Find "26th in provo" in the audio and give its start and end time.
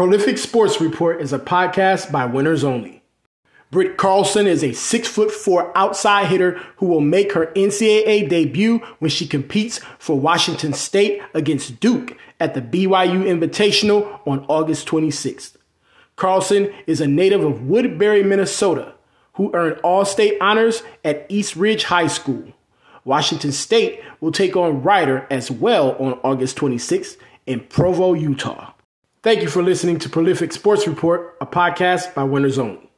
26.56-28.14